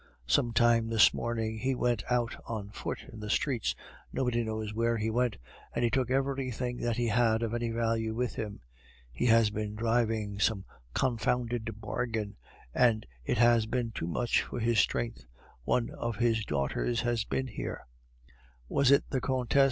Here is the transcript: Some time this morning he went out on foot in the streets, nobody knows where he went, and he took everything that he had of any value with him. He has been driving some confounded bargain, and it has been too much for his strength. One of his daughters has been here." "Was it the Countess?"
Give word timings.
Some 0.25 0.51
time 0.51 0.87
this 0.89 1.13
morning 1.13 1.59
he 1.59 1.75
went 1.75 2.03
out 2.09 2.33
on 2.47 2.71
foot 2.71 3.03
in 3.13 3.19
the 3.19 3.29
streets, 3.29 3.75
nobody 4.11 4.43
knows 4.43 4.73
where 4.73 4.97
he 4.97 5.11
went, 5.11 5.37
and 5.75 5.83
he 5.83 5.91
took 5.91 6.09
everything 6.09 6.77
that 6.77 6.97
he 6.97 7.05
had 7.09 7.43
of 7.43 7.53
any 7.53 7.69
value 7.69 8.15
with 8.15 8.33
him. 8.33 8.61
He 9.11 9.27
has 9.27 9.51
been 9.51 9.75
driving 9.75 10.39
some 10.39 10.65
confounded 10.95 11.69
bargain, 11.79 12.35
and 12.73 13.05
it 13.23 13.37
has 13.37 13.67
been 13.67 13.91
too 13.91 14.07
much 14.07 14.41
for 14.41 14.59
his 14.59 14.79
strength. 14.79 15.27
One 15.65 15.91
of 15.91 16.15
his 16.15 16.43
daughters 16.45 17.01
has 17.01 17.23
been 17.23 17.45
here." 17.45 17.85
"Was 18.69 18.89
it 18.89 19.03
the 19.11 19.21
Countess?" 19.21 19.59